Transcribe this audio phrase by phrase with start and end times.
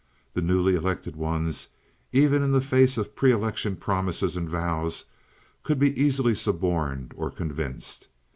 [0.33, 1.67] The newly elected ones,
[2.11, 5.05] even in the face of pre election promises and vows,
[5.61, 8.07] could be easily suborned or convinced.